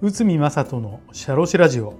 [0.00, 1.94] 内海正人のシャロシラジオ。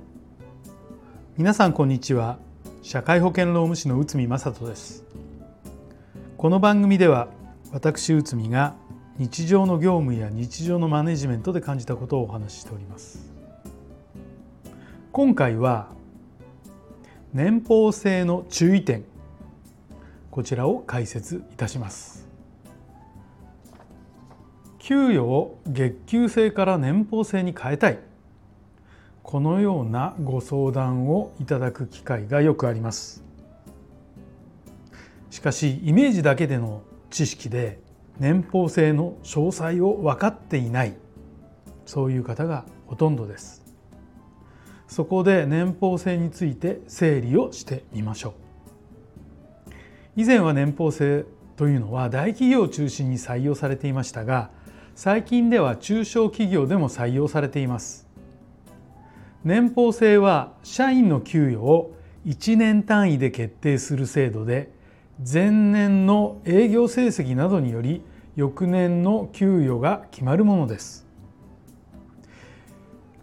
[1.36, 2.38] 皆さんこんにちは。
[2.82, 5.04] 社会保険労務士の内海正人です。
[6.36, 7.28] この番組では
[7.70, 8.74] 私内海が
[9.16, 13.30] 日常の業務や日常のマネジメントで感じたことをお話ししております。
[15.12, 15.86] 今回は
[17.32, 19.04] 年俸制の注意点。
[20.32, 22.25] こちらを解説いたします。
[24.86, 27.98] 給与を月給制から年俸制に変えたい。
[29.24, 33.24] このようなご相談をいただく機会がよくあります。
[35.28, 37.80] しかしイメージだけでの知識で
[38.20, 40.94] 年俸制の詳細を分かっていない。
[41.84, 43.64] そういう方がほとんどです。
[44.86, 48.34] そこで年俸制について整理をしてみましょ
[49.66, 49.70] う。
[50.14, 51.24] 以前は年俸制
[51.56, 54.50] というのは大企業を中心に採用されていましたが
[54.96, 58.08] 最近では中小企業でも採用されています。
[59.44, 61.94] 年俸制は社員の給与を
[62.24, 64.72] 1年単位で決定する制度で
[65.18, 68.00] 前年の営業成績などにより
[68.36, 71.06] 翌年の給与が決まるものです。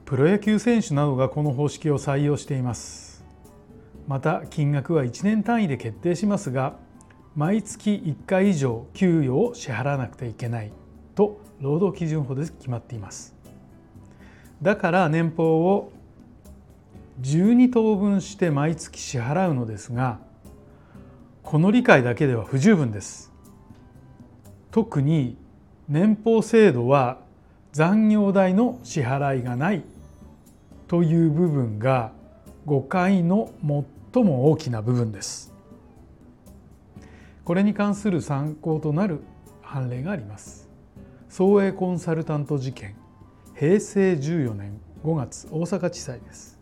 [0.06, 3.26] プロ野球選手などがこの方式を採用しています。
[4.08, 6.76] また金額は1年単位で決定しますが
[7.36, 10.83] 毎月1回以上給与を支払わなくてはいけない。
[11.16, 13.36] と労働基準法で決まっています。
[14.62, 15.92] だから年俸を
[17.22, 20.20] 12等分して毎月支払うのですが
[21.44, 23.32] この理解だけでは不十分です。
[24.72, 25.38] 特に
[25.88, 27.20] 年俸制度は
[27.74, 29.84] 残業代の支払いがない
[30.88, 32.12] という部分が
[32.66, 33.52] 誤解の
[34.14, 35.54] 最も大きな部分です。
[37.44, 39.22] これに関する参考となる
[39.62, 40.63] 判例があります。
[41.36, 42.94] 総営コンサルタント事件
[43.56, 46.60] 平成14年5月大阪地裁です。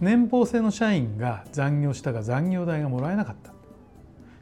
[0.00, 3.54] 年俸制の社員が残業したが残業代がもらえなかった。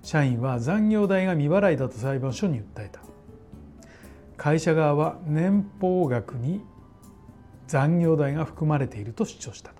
[0.02, 3.00] 社員は残業代が未払いだと裁判所に訴えた。
[4.36, 6.60] 会社側は年俸額に
[7.68, 9.70] 残業代が含まれていると主張した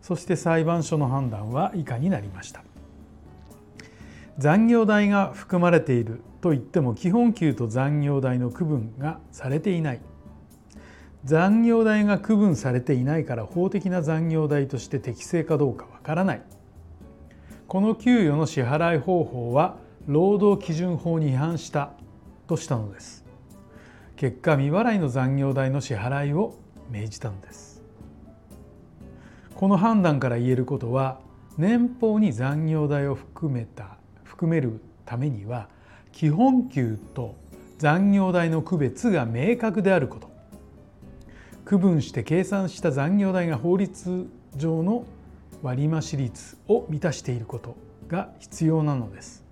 [0.00, 2.64] そして裁判所の判断は以下になりました。
[4.38, 10.00] 残業代が含まれていると言っても基本給と残業代の区分がされていない。
[11.24, 16.42] 残業代が区分されていないから法的な残業代として適正かどうかわからない。
[17.66, 19.76] この給与の支払い方法は
[20.06, 21.92] 労働基準法に違反した
[22.46, 23.24] としたのです。
[24.16, 26.54] 結果未払いの残業代の支払いを
[26.90, 27.82] 命じたのです。
[29.54, 31.18] この判断から言えることは
[31.56, 33.95] 年俸に残業代を含めた
[34.26, 35.68] 含めるためには
[36.12, 37.36] 基本給と
[37.78, 40.30] 残業代の区別が明確であること
[41.64, 45.04] 区分して計算した残業代が法律上の
[45.62, 47.76] 割増率を満たしていること
[48.08, 49.44] が必要なのです。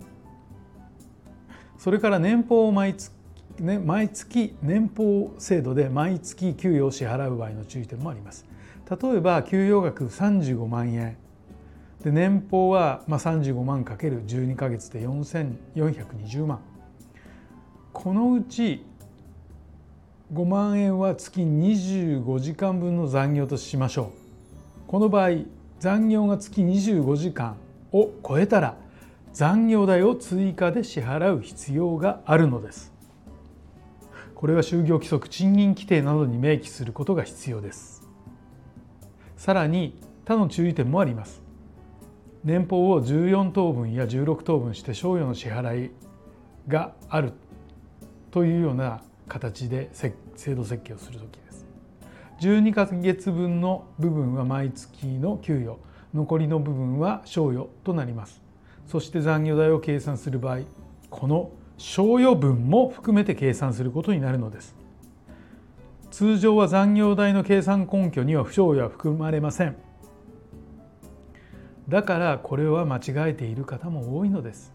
[1.76, 3.12] それから年俸を毎月
[3.58, 8.46] ね、毎月年俸制度で毎月給与を支払う場合の注意点もあります。
[8.90, 11.16] 例えば給与額35万円
[12.04, 16.60] で年俸はまあ35万かける12か月で4420万。
[17.94, 18.84] このうち
[20.34, 24.12] 5万円は月25時間分の残業としましょ
[24.86, 24.86] う。
[24.86, 25.30] この場合
[25.80, 27.56] 残業が月25時間
[27.90, 28.76] を超えたら
[29.32, 32.92] 残業代を追加で支払う必要があるのです。
[34.34, 38.06] これは就業規則賃金規定などに明記することが必要です。
[39.38, 41.43] さらに他の注意点もあります。
[42.44, 45.90] 年俸を14等分や16等分して賞与の支払い
[46.68, 47.32] がある
[48.30, 51.66] というような形で制度設計をする時です。
[52.40, 55.78] 12ヶ月分の部分は毎月の給与
[56.12, 58.42] 残りの部分は賞与となります。
[58.86, 60.60] そして残業代を計算する場合
[61.08, 64.76] この賞与分も含めて計算することになるのです。
[66.10, 69.76] 通常は残業代の計算根拠には不賞与は含まれません。
[71.88, 74.72] だからこれは間違えている方も多いのです。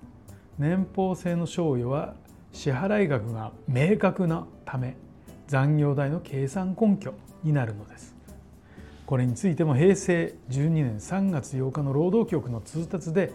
[0.57, 2.13] 年俸制の賞与は
[2.51, 4.95] 支払額が明確なため
[5.47, 7.13] 残業代の計算根拠
[7.43, 8.15] になるのです。
[9.05, 13.31] これについても平成12年3月8日の労働局の通達で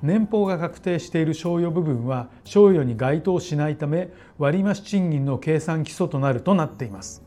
[0.00, 7.24] 年俸が確定している賞与部分は賞与に該当しないため割増賃金の計算基礎となるとなっています。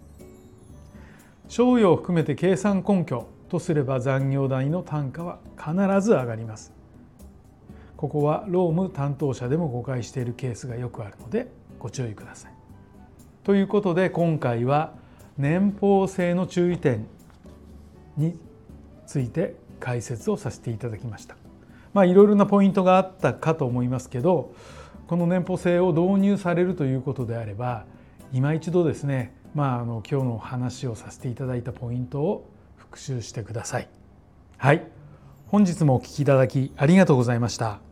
[1.50, 6.80] 賞与を含めて計算根拠とすれば残業代の単価は必ず上がります
[8.00, 12.54] ここは労務担当者でも誤解しているケースがよくあるのでご注意ください。
[13.44, 14.94] ということで今回は
[15.38, 17.08] 年俸制の注意点
[18.16, 18.38] に
[19.06, 21.36] ついて解説をさせていただきました。
[21.94, 24.54] まあいろいろなポイントがあったかと思いますけど
[25.08, 27.84] この年俸制を導入されるということであれば
[28.32, 32.50] 今一度ですねまああの今日の話をさせていただいたポイントを
[32.90, 33.88] 復習してください。
[34.58, 34.84] はい
[35.48, 37.89] 本日もお聞きいただきありがとうございました。